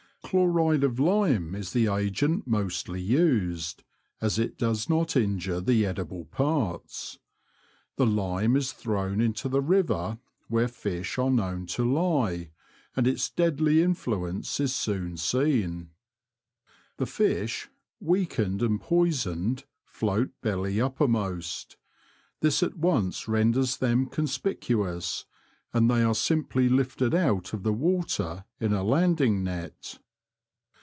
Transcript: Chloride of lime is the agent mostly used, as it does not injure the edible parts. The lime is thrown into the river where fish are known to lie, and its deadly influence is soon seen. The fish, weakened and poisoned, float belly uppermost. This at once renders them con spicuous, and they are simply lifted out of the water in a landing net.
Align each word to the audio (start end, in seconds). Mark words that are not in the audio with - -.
Chloride 0.31 0.85
of 0.85 0.97
lime 0.97 1.53
is 1.55 1.73
the 1.73 1.93
agent 1.93 2.47
mostly 2.47 3.01
used, 3.01 3.83
as 4.21 4.39
it 4.39 4.57
does 4.57 4.89
not 4.89 5.17
injure 5.17 5.59
the 5.59 5.85
edible 5.85 6.23
parts. 6.23 7.19
The 7.97 8.05
lime 8.05 8.55
is 8.55 8.71
thrown 8.71 9.19
into 9.19 9.49
the 9.49 9.59
river 9.59 10.19
where 10.47 10.69
fish 10.69 11.17
are 11.17 11.29
known 11.29 11.65
to 11.65 11.83
lie, 11.83 12.51
and 12.95 13.07
its 13.07 13.29
deadly 13.29 13.81
influence 13.83 14.57
is 14.61 14.73
soon 14.73 15.17
seen. 15.17 15.89
The 16.95 17.05
fish, 17.07 17.67
weakened 17.99 18.61
and 18.61 18.79
poisoned, 18.79 19.65
float 19.83 20.29
belly 20.41 20.79
uppermost. 20.79 21.75
This 22.39 22.63
at 22.63 22.77
once 22.77 23.27
renders 23.27 23.75
them 23.77 24.05
con 24.05 24.27
spicuous, 24.27 25.25
and 25.73 25.91
they 25.91 26.03
are 26.03 26.15
simply 26.15 26.69
lifted 26.69 27.13
out 27.13 27.51
of 27.51 27.63
the 27.63 27.73
water 27.73 28.45
in 28.61 28.71
a 28.71 28.81
landing 28.81 29.43
net. 29.43 29.97